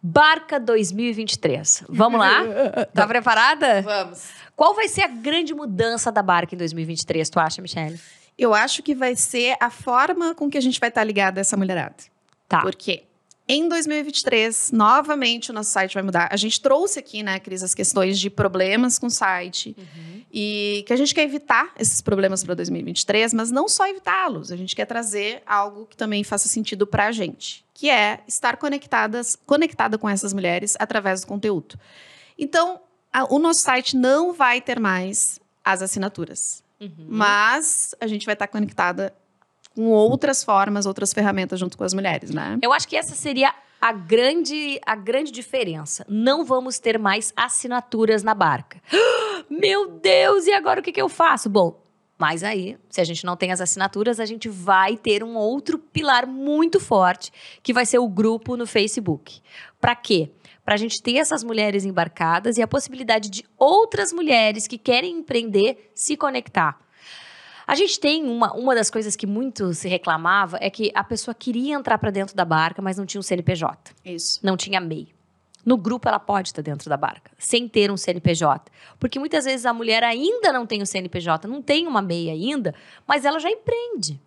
[0.02, 1.84] Barca 2023.
[1.88, 2.42] Vamos lá?
[2.92, 3.82] Tá preparada?
[3.82, 4.30] Vamos.
[4.56, 7.98] Qual vai ser a grande mudança da Barca em 2023, tu acha, Michelle?
[8.38, 11.40] Eu acho que vai ser a forma com que a gente vai estar ligado a
[11.40, 11.96] essa mulherada.
[12.48, 12.60] Tá.
[12.62, 13.04] Por quê?
[13.48, 16.28] Em 2023, novamente o nosso site vai mudar.
[16.30, 19.76] A gente trouxe aqui, né, Cris, as questões de problemas com o site.
[20.32, 24.50] E que a gente quer evitar esses problemas para 2023, mas não só evitá-los.
[24.52, 28.56] A gente quer trazer algo que também faça sentido para a gente, que é estar
[28.56, 31.78] conectadas, conectada com essas mulheres através do conteúdo.
[32.38, 32.80] Então,
[33.12, 36.62] a- o nosso site não vai ter mais as assinaturas.
[36.98, 39.14] Mas a gente vai estar conectada
[39.74, 42.58] com outras formas, outras ferramentas junto com as mulheres, né?
[42.62, 46.06] Eu acho que essa seria a grande, a grande diferença.
[46.08, 48.80] Não vamos ter mais assinaturas na barca.
[49.50, 51.50] Meu Deus, e agora o que, que eu faço?
[51.50, 51.82] Bom,
[52.16, 55.76] mas aí, se a gente não tem as assinaturas, a gente vai ter um outro
[55.76, 59.40] pilar muito forte, que vai ser o grupo no Facebook.
[59.80, 60.30] Para quê?
[60.64, 65.18] Para a gente ter essas mulheres embarcadas e a possibilidade de outras mulheres que querem
[65.18, 66.78] empreender se conectar.
[67.66, 71.34] A gente tem uma, uma das coisas que muito se reclamava é que a pessoa
[71.34, 74.40] queria entrar para dentro da barca, mas não tinha um CNPJ, Isso.
[74.42, 75.08] não tinha MEI.
[75.64, 78.70] No grupo ela pode estar dentro da barca, sem ter um CNPJ.
[78.98, 82.74] Porque muitas vezes a mulher ainda não tem o CNPJ, não tem uma MEI ainda,
[83.06, 84.20] mas ela já empreende.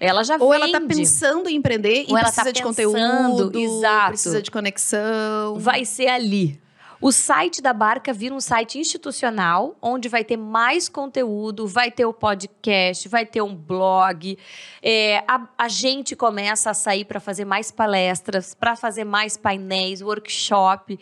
[0.00, 0.62] Ela já Ou vende.
[0.70, 4.08] ela tá pensando em empreender e Ou ela precisa tá de pensando, conteúdo, exato.
[4.08, 5.58] precisa de conexão.
[5.58, 6.60] vai ser ali.
[7.00, 12.04] O site da Barca vira um site institucional, onde vai ter mais conteúdo, vai ter
[12.04, 14.36] o podcast, vai ter um blog.
[14.82, 20.02] É, a, a gente começa a sair para fazer mais palestras, para fazer mais painéis,
[20.02, 20.98] workshop.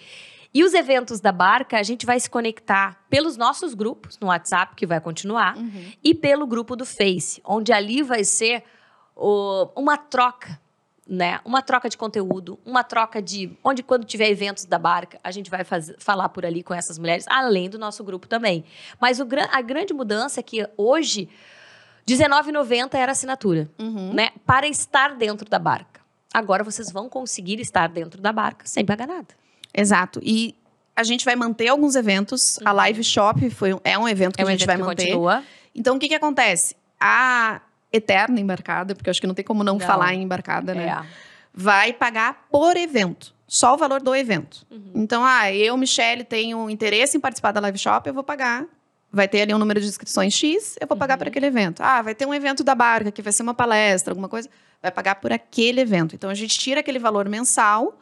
[0.52, 4.74] E os eventos da Barca, a gente vai se conectar pelos nossos grupos no WhatsApp,
[4.76, 5.92] que vai continuar, Uhum.
[6.04, 8.62] e pelo grupo do Face, onde ali vai ser
[9.16, 10.60] o- uma troca,
[11.08, 11.40] né?
[11.44, 15.48] Uma troca de conteúdo, uma troca de onde quando tiver eventos da barca, a gente
[15.50, 18.64] vai fazer, falar por ali com essas mulheres, além do nosso grupo também.
[19.00, 21.28] Mas o, a grande mudança é que hoje
[22.08, 24.12] R$19,90 era assinatura, Uhum.
[24.12, 24.30] né?
[24.44, 26.00] Para estar dentro da barca.
[26.32, 29.28] Agora vocês vão conseguir estar dentro da barca sem pagar nada.
[29.72, 30.20] Exato.
[30.22, 30.54] E
[30.94, 32.58] a gente vai manter alguns eventos.
[32.64, 34.48] A Live Shop foi, é um evento que Uhum.
[34.48, 35.04] é um a gente vai manter.
[35.06, 35.42] continua.
[35.74, 36.74] Então, o que que acontece?
[37.00, 37.60] A
[37.92, 39.80] Eterna Embarcada, porque eu acho que não tem como não, Não.
[39.86, 40.86] falar em embarcada, né?
[40.88, 41.06] É.
[41.54, 43.34] vai pagar por evento.
[43.48, 44.66] Só o valor do evento.
[44.70, 44.90] Uhum.
[44.96, 48.64] Então, ah, eu, Michelle, tenho interesse em participar da live shop, eu vou pagar.
[49.12, 51.18] Vai ter ali um número de inscrições X, eu vou pagar Uhum.
[51.18, 51.80] por aquele evento.
[51.80, 54.50] Ah, vai ter um evento da barca, que vai ser uma palestra, alguma coisa,
[54.82, 56.14] vai pagar por aquele evento.
[56.14, 57.98] Então, a gente tira aquele valor mensal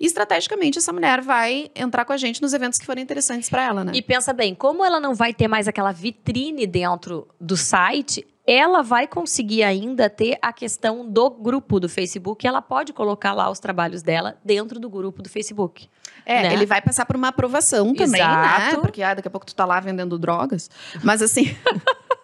[0.00, 3.62] e, estrategicamente, essa mulher vai entrar com a gente nos eventos que forem interessantes para
[3.62, 3.92] ela, né?
[3.94, 8.82] E pensa bem, como ela não vai ter mais aquela vitrine dentro do site, ela
[8.82, 12.46] vai conseguir ainda ter a questão do grupo do Facebook.
[12.46, 15.88] Ela pode colocar lá os trabalhos dela dentro do grupo do Facebook.
[16.24, 16.52] É, né?
[16.52, 18.58] ele vai passar por uma aprovação também, né?
[18.68, 18.80] Exato.
[18.80, 20.70] Porque ah, daqui a pouco tu tá lá vendendo drogas.
[21.02, 21.56] Mas assim,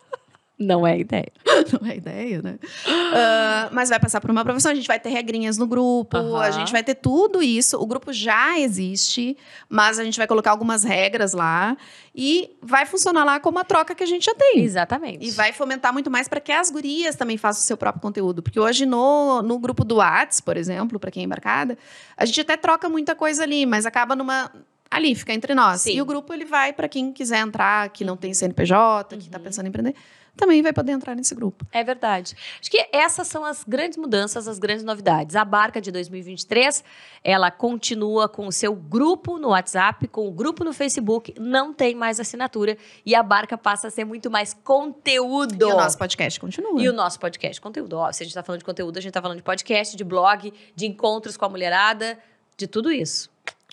[0.63, 1.33] Não é ideia.
[1.81, 2.59] não é ideia, né?
[2.87, 6.51] Ah, mas vai passar por uma aprovação, a gente vai ter regrinhas no grupo, a
[6.51, 7.77] gente vai ter tudo isso.
[7.79, 9.37] O grupo já existe,
[9.69, 11.77] mas a gente vai colocar algumas regras lá
[12.15, 14.61] e vai funcionar lá como a troca que a gente já tem.
[14.61, 15.27] Exatamente.
[15.27, 18.43] E vai fomentar muito mais para que as gurias também façam o seu próprio conteúdo.
[18.43, 21.79] Porque hoje, no, no grupo do Whats, por exemplo, para quem é embarcada,
[22.17, 24.51] a gente até troca muita coisa ali, mas acaba numa.
[24.91, 25.83] Ali, fica entre nós.
[25.83, 25.95] Sim.
[25.95, 29.39] E o grupo ele vai para quem quiser entrar, que não tem CNPJ, que está
[29.39, 29.95] pensando em empreender,
[30.37, 31.67] também vai poder entrar nesse grupo.
[31.73, 32.35] É verdade.
[32.61, 35.37] Acho que essas são as grandes mudanças, as grandes novidades.
[35.37, 36.83] A Barca de 2023,
[37.23, 41.95] ela continua com o seu grupo no WhatsApp, com o grupo no Facebook, não tem
[41.95, 45.69] mais assinatura e a Barca passa a ser muito mais conteúdo.
[45.69, 46.83] E o nosso podcast continua.
[46.83, 47.97] E o nosso podcast, conteúdo.
[47.97, 50.05] Ó, se a gente tá falando de conteúdo, a gente tá falando de podcast, de
[50.05, 52.19] blog, de encontros com a mulherada,
[52.57, 53.32] de tudo isso.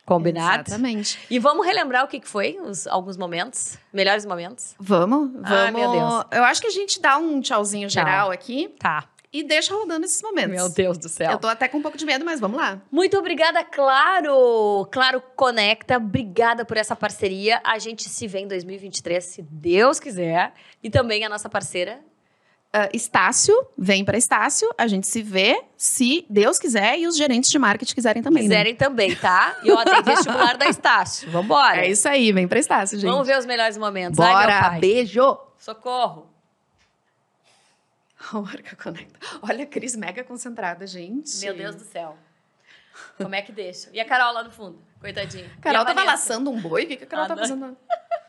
[0.10, 0.64] Combinado?
[0.68, 1.20] Exatamente.
[1.30, 4.74] E vamos relembrar o que que foi, os, alguns momentos, melhores momentos?
[4.80, 5.52] Vamos, vamos.
[5.52, 6.26] Ai, meu Deus.
[6.32, 8.04] Eu acho que a gente dá um tchauzinho Tchau.
[8.04, 9.06] geral aqui Tá.
[9.32, 10.52] e deixa rodando esses momentos.
[10.52, 11.32] Meu Deus do céu.
[11.34, 12.82] Eu tô até com um pouco de medo, mas vamos lá.
[12.92, 14.88] Muito obrigada, Claro!
[14.92, 17.62] Claro Conecta, obrigada por essa parceria.
[17.64, 20.54] A gente se vê em 2023, se Deus quiser.
[20.84, 22.00] E também a nossa parceira.
[22.72, 27.50] Ah, Estácio, vem para Estácio, a gente se vê, se Deus quiser, e os gerentes
[27.50, 28.44] de marketing quiserem também.
[28.44, 28.50] né?
[28.50, 29.58] quiserem também, tá?
[29.64, 31.32] E ó, tem vestibular da Estácio.
[31.32, 31.84] Vambora!
[31.84, 33.10] É isso aí, vem pra Estácio, gente.
[33.10, 34.20] Vamos ver os melhores momentos.
[34.20, 34.80] Ai, meu Bora, pai.
[34.80, 35.40] beijo!
[35.58, 36.30] Socorro!
[38.32, 39.18] A Marca Conecta.
[39.42, 41.40] Olha a Cris mega concentrada, gente.
[41.40, 42.16] Meu Deus do céu.
[43.18, 43.90] Como é que deixa?
[43.94, 44.78] E a Carol lá no fundo?
[45.00, 45.50] Coitadinha.
[45.62, 46.84] Carol a tava laçando um boi?
[46.84, 47.42] O que, que a Carol Ah, tá não.
[47.42, 47.78] fazendo?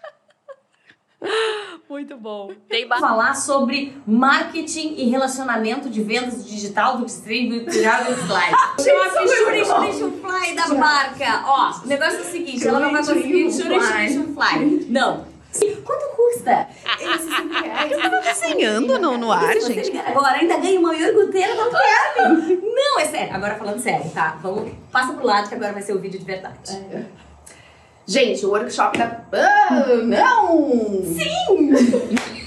[1.88, 2.52] Muito bom.
[2.68, 8.84] Tem falar sobre marketing e relacionamento de vendas digital do distribuidor Fly.
[8.84, 11.42] Chama Fichuri Shuri Fly da marca.
[11.46, 14.86] Ó, o negócio é o seguinte, ela não vai conseguir Shuri Shuri Fly.
[14.88, 15.30] Não.
[15.84, 16.68] Quanto custa?
[17.90, 19.98] Eu tava desenhando no, no ar, gente.
[19.98, 22.62] Agora ainda ganha uma iogurteira, não quero.
[22.62, 23.34] Não, é sério.
[23.34, 24.38] Agora falando sério, tá?
[24.40, 26.78] Vamos, passa pro lado que agora vai ser o vídeo de verdade.
[28.10, 29.24] Gente, o workshop da.
[29.32, 30.70] Ah, não!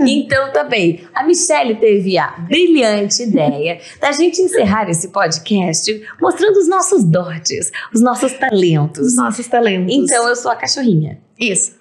[0.00, 6.68] Então também, a Michelle teve a brilhante ideia da gente encerrar esse podcast mostrando os
[6.68, 9.08] nossos dotes, os nossos talentos.
[9.08, 9.92] Os nossos talentos.
[9.92, 11.18] Então eu sou a cachorrinha.
[11.36, 11.72] Isso.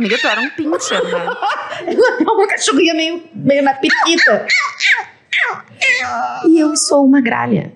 [0.00, 1.10] Amiga, tu era um pincher, né?
[1.86, 4.46] Ela é uma cachorrinha meio, meio na periquita.
[6.48, 7.74] E eu sou uma gralha.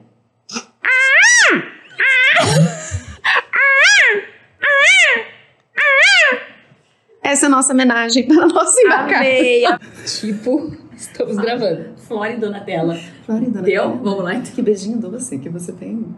[7.22, 9.78] Essa é a nossa homenagem para a nossa embarcação.
[10.06, 11.94] Tipo, estamos gravando.
[12.08, 12.98] Flórida na tela.
[13.26, 13.66] Flórida, né?
[13.66, 13.98] Deu?
[13.98, 14.50] Vamos lá então.
[14.50, 16.16] Que beijinho doce que você tem.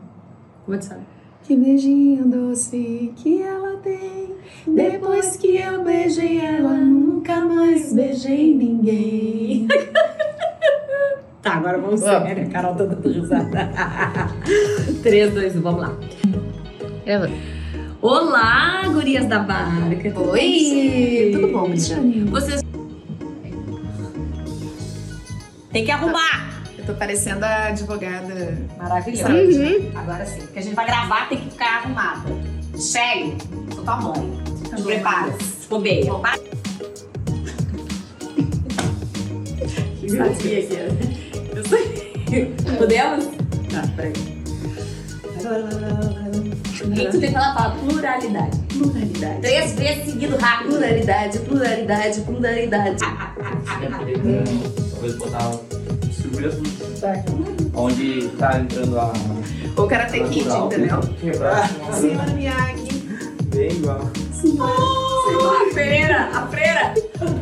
[0.64, 1.15] Como é que sabe?
[1.46, 4.34] Que beijinho doce que ela tem.
[4.66, 9.68] Depois que eu beijei ela, nunca mais beijei ninguém.
[11.42, 12.42] Tá, agora vamos sério.
[12.44, 13.70] A Carol tá dando risada.
[15.00, 15.96] 3, 2, 1, vamos lá.
[18.02, 20.10] Olá, gurias da barca.
[20.10, 21.30] Tudo Oi, bem?
[21.30, 22.24] tudo bom, Cristiane?
[22.24, 22.60] Vocês.
[25.70, 26.55] Tem que arrumar.
[26.86, 28.56] Tô parecendo a advogada.
[28.78, 29.24] Maravilhoso.
[29.96, 30.38] Agora sim.
[30.42, 32.30] Porque a gente vai gravar, tem que ficar arrumada.
[32.78, 33.36] Chegue,
[33.74, 34.42] sou tua mãe.
[34.76, 35.34] Te prepara.
[35.68, 36.12] Bobeia.
[40.08, 40.92] Sabia que era.
[41.56, 42.54] Eu sei.
[42.78, 43.24] Podemos?
[43.70, 44.12] Tá, peraí.
[46.94, 48.58] E tu tem que falar pluralidade.
[48.68, 49.40] Pluralidade.
[49.40, 50.68] Três vezes seguido rápido.
[50.70, 52.96] Pluralidade, pluralidade, pluralidade.
[54.92, 55.85] Talvez botar distribuir
[56.44, 57.02] as luzes.
[57.74, 59.12] Onde tá entrando a.
[59.76, 60.66] Ou Karate Kid, natural.
[60.66, 61.00] entendeu?
[61.20, 61.70] Quebrar.
[61.92, 62.88] Senhora Miyagi.
[63.54, 64.00] Bem igual.
[64.00, 66.94] A freira, a freira.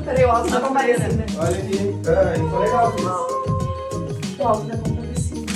[0.05, 1.25] Peraí, o alto da comparecida.
[1.39, 1.95] Olha aqui.
[2.07, 2.95] Ah, isso é legal.
[2.97, 4.37] isso.
[4.39, 5.53] O alto da comparecida.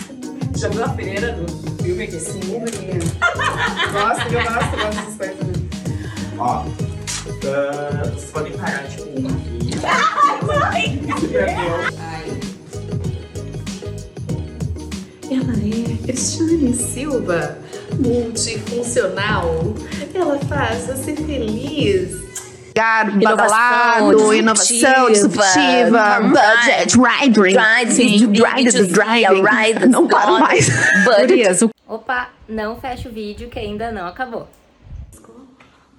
[0.57, 1.47] Já viu a freira do
[1.83, 2.21] filme aqui?
[2.21, 2.99] Sim, guria.
[3.93, 5.47] Gosto, eu gosto, eu gosto dessas coisas.
[6.39, 6.43] Ó.
[6.45, 9.59] ah, vocês podem parar, tipo, um aqui.
[15.31, 17.59] Ela é Cristiane Silva,
[17.99, 19.75] multifuncional.
[20.15, 22.27] Ela faz você feliz.
[23.25, 27.55] badalado, inovação disruptiva, budget, riding.
[29.89, 30.69] Não paro mais.
[31.87, 34.49] Opa, não fecha o vídeo que ainda não acabou.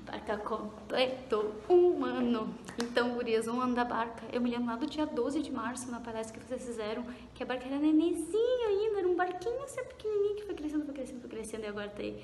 [0.05, 2.47] barca completou um ano.
[2.81, 4.23] Então, gurias, um ano da barca.
[4.31, 7.03] Eu me lembro lá do dia 12 de março, na palestra que vocês fizeram,
[7.35, 10.93] que a barca era nenenzinha ainda, era um barquinho assim pequenininho que foi crescendo, foi
[10.93, 12.23] crescendo, foi crescendo, e agora tá aí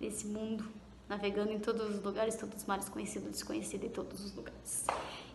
[0.00, 0.64] nesse mundo,
[1.08, 4.86] navegando em todos os lugares, todos os mares, conhecido, desconhecido, em todos os lugares.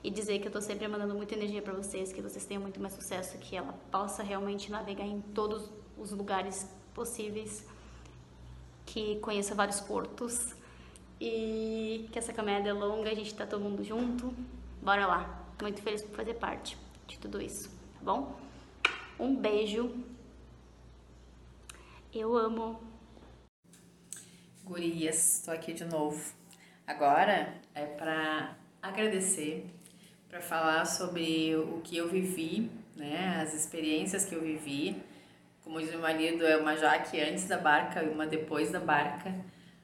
[0.02, 2.80] E dizer que eu tô sempre mandando muita energia para vocês, que vocês tenham muito
[2.80, 7.65] mais sucesso, que ela possa realmente navegar em todos os lugares possíveis,
[8.86, 10.56] que conheça vários portos
[11.19, 14.34] e que essa caminhada é longa, a gente tá todo mundo junto.
[14.82, 15.45] Bora lá.
[15.62, 16.77] Muito feliz por fazer parte
[17.08, 18.39] de tudo isso, tá bom?
[19.19, 19.93] Um beijo.
[22.13, 22.82] Eu amo.
[24.63, 26.34] Gurias, tô aqui de novo.
[26.88, 29.69] Agora é para agradecer,
[30.29, 35.01] para falar sobre o que eu vivi, né, as experiências que eu vivi.
[35.63, 39.36] Como diz meu marido, é uma Jaque antes da barca e uma depois da barca.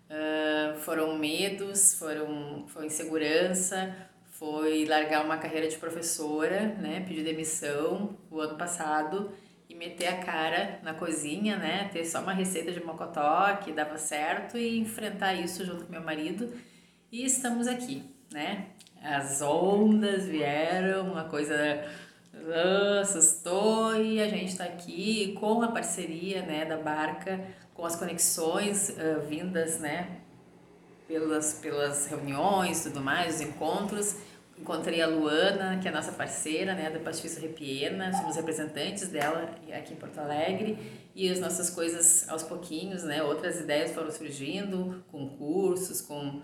[0.10, 3.96] Uh, foram medos, foram, foi insegurança,
[4.32, 9.32] foi largar uma carreira de professora, né, pedir demissão o ano passado
[9.68, 13.98] e meter a cara na cozinha, né, ter só uma receita de mocotó que dava
[13.98, 16.54] certo e enfrentar isso junto com meu marido.
[17.12, 18.68] E estamos aqui, né?
[19.02, 21.56] As ondas vieram, uma coisa
[23.02, 27.40] assustou e a gente está aqui com a parceria, né, da barca
[27.74, 30.22] com as conexões uh, vindas, né,
[31.08, 34.16] pelas, pelas reuniões tudo mais, os encontros.
[34.58, 39.94] Encontrei a Luana, que é nossa parceira, né, da Pastifício Repiena, somos representantes dela aqui
[39.94, 40.78] em Porto Alegre,
[41.14, 46.42] e as nossas coisas aos pouquinhos, né, outras ideias foram surgindo, com cursos, com,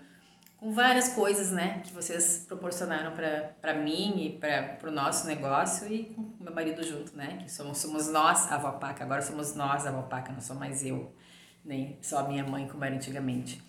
[0.62, 3.12] com várias coisas, né, que vocês proporcionaram
[3.60, 7.78] para mim e para o nosso negócio e com meu marido junto, né, que somos,
[7.78, 11.12] somos nós a Vapaca, agora somos nós a Vapaca, não sou mais eu
[11.64, 13.60] nem só a minha mãe como era antigamente.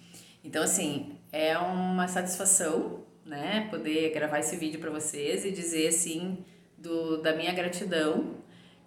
[0.43, 6.45] Então, assim, é uma satisfação, né, poder gravar esse vídeo para vocês e dizer, assim,
[6.77, 8.35] do, da minha gratidão.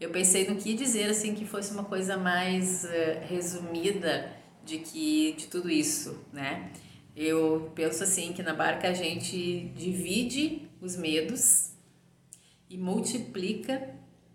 [0.01, 4.31] Eu pensei no que dizer, assim, que fosse uma coisa mais uh, resumida
[4.65, 6.71] de que de tudo isso, né?
[7.17, 11.71] Eu penso assim que na barca a gente divide os medos
[12.69, 13.95] e multiplica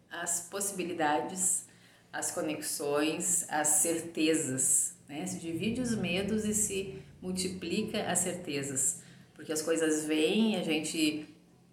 [0.10, 1.70] as possibilidades
[2.12, 4.96] as conexões, as certezas.
[5.08, 5.26] Né?
[5.26, 9.02] Se divide os medos e se multiplica as certezas.
[9.34, 11.28] Porque as coisas vêm, a gente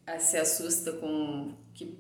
[0.07, 1.99] ah, se assusta com que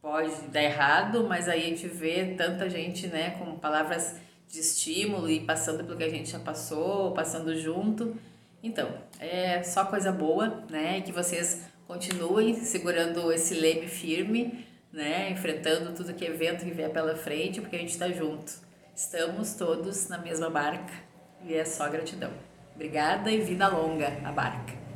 [0.00, 4.16] pode dar errado, mas aí a gente vê tanta gente né, com palavras
[4.46, 8.16] de estímulo e passando pelo que a gente já passou, passando junto.
[8.62, 11.00] Então, é só coisa boa, né?
[11.00, 15.30] Que vocês continuem segurando esse leme firme né?
[15.30, 18.52] Enfrentando tudo que é vento que vier pela frente, porque a gente está junto.
[18.94, 20.92] Estamos todos na mesma barca
[21.44, 22.32] e é só gratidão.
[22.74, 24.87] Obrigada e vida longa a barca.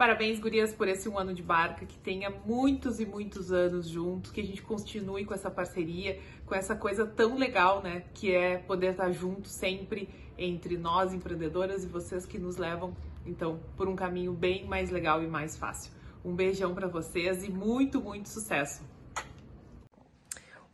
[0.00, 4.30] Parabéns, gurias, por esse um ano de barca, que tenha muitos e muitos anos juntos,
[4.30, 8.04] que a gente continue com essa parceria, com essa coisa tão legal, né?
[8.14, 10.08] Que é poder estar junto sempre
[10.38, 15.22] entre nós, empreendedoras, e vocês que nos levam, então, por um caminho bem mais legal
[15.22, 15.92] e mais fácil.
[16.24, 18.82] Um beijão para vocês e muito, muito sucesso.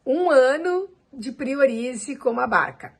[0.07, 2.95] Um ano de Priorize como a barca.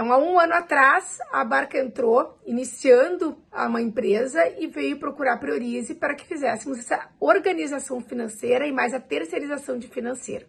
[0.00, 5.36] Então, há um ano atrás, a barca entrou, iniciando uma empresa e veio procurar a
[5.36, 10.46] Priorize para que fizéssemos essa organização financeira e mais a terceirização de financeiro.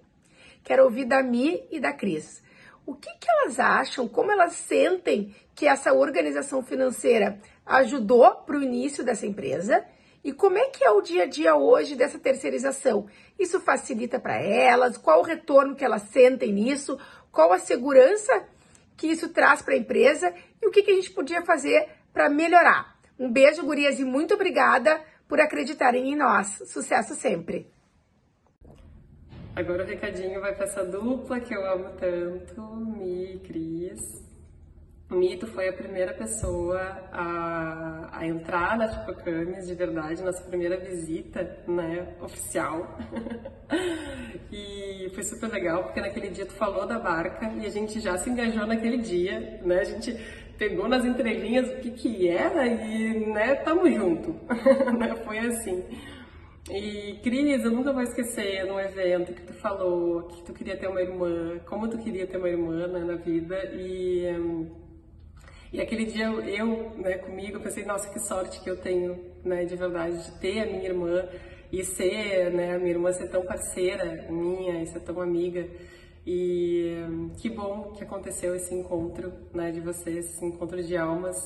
[0.63, 2.41] Quero ouvir da Mi e da Cris.
[2.85, 8.63] O que, que elas acham, como elas sentem que essa organização financeira ajudou para o
[8.63, 9.85] início dessa empresa
[10.23, 13.05] e como é que é o dia a dia hoje dessa terceirização?
[13.37, 14.95] Isso facilita para elas?
[14.95, 16.97] Qual o retorno que elas sentem nisso?
[17.33, 18.45] Qual a segurança
[19.01, 20.31] que isso traz para a empresa?
[20.61, 22.99] E o que, que a gente podia fazer para melhorar?
[23.17, 26.61] Um beijo, gurias, e muito obrigada por acreditarem em nós.
[26.67, 27.67] Sucesso sempre!
[29.55, 32.61] Agora o recadinho vai para essa dupla que eu amo tanto,
[32.95, 34.30] Mi e Cris.
[35.11, 36.79] Mito foi a primeira pessoa
[37.11, 42.97] a, a entrar na Chicocames de verdade, nossa primeira visita, né, oficial.
[44.49, 48.17] e foi super legal, porque naquele dia tu falou da barca e a gente já
[48.17, 50.17] se engajou naquele dia, né, a gente
[50.57, 54.31] pegou nas entrelinhas o que que era e, né, tamo junto,
[54.97, 55.83] né, foi assim.
[56.69, 60.87] E, Cris, eu nunca vou esquecer num evento que tu falou que tu queria ter
[60.87, 64.79] uma irmã, como tu queria ter uma irmã né, na vida e...
[65.71, 69.17] E aquele dia eu, eu né, comigo, eu pensei, nossa, que sorte que eu tenho,
[69.43, 71.25] né, de verdade, de ter a minha irmã
[71.71, 75.65] e ser, né, a minha irmã ser tão parceira minha e ser tão amiga.
[76.27, 76.93] E
[77.37, 81.37] que bom que aconteceu esse encontro, né, de vocês, esse encontro de almas,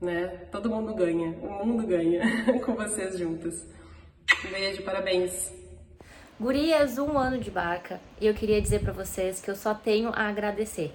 [0.00, 0.26] né?
[0.50, 2.20] Todo mundo ganha, o mundo ganha
[2.66, 3.64] com vocês juntas.
[4.44, 5.52] Um beijo, parabéns.
[6.38, 10.08] Gurias, um ano de barca e eu queria dizer para vocês que eu só tenho
[10.08, 10.92] a agradecer.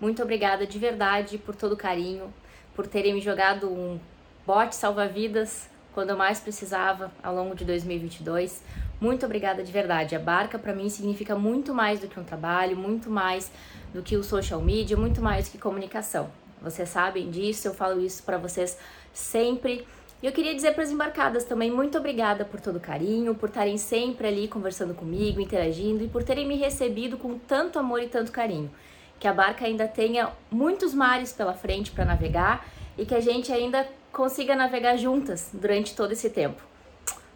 [0.00, 2.32] Muito obrigada de verdade por todo o carinho,
[2.74, 3.98] por terem me jogado um
[4.46, 8.62] bote salva-vidas quando eu mais precisava ao longo de 2022.
[9.00, 10.14] Muito obrigada de verdade.
[10.14, 13.50] A barca para mim significa muito mais do que um trabalho, muito mais
[13.94, 16.30] do que o social media, muito mais do que comunicação.
[16.60, 18.76] Vocês sabem disso, eu falo isso para vocês
[19.14, 19.86] sempre.
[20.22, 23.48] E eu queria dizer para as embarcadas também muito obrigada por todo o carinho, por
[23.48, 28.08] estarem sempre ali conversando comigo, interagindo e por terem me recebido com tanto amor e
[28.08, 28.70] tanto carinho.
[29.18, 32.66] Que a barca ainda tenha muitos mares pela frente para navegar
[32.98, 36.62] e que a gente ainda consiga navegar juntas durante todo esse tempo.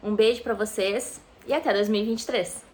[0.02, 2.69] Um beijo para vocês e até 2023.